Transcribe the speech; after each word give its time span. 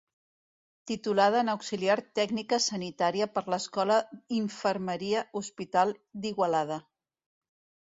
Titulada 0.91 1.43
en 1.43 1.51
auxiliar 1.53 1.97
tècnica 2.19 2.59
sanitària 2.69 3.29
per 3.37 3.45
l'Escola 3.55 3.99
Infermeria 4.41 5.23
Hospital 5.43 5.95
d'Igualada. 6.27 6.83